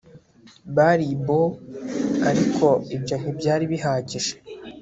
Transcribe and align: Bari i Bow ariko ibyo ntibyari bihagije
Bari 0.75 1.05
i 1.15 1.17
Bow 1.25 1.45
ariko 2.31 2.65
ibyo 2.95 3.15
ntibyari 3.21 3.65
bihagije 3.71 4.33